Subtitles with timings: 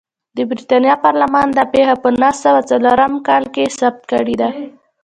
[0.35, 4.49] د برېټانیا پارلمان دا پېښه په نهه سوه څلورم کال کې ثبت کړې ده.